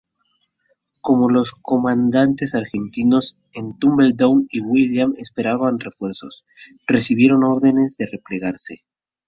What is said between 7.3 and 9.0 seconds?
ordenes de replegarse.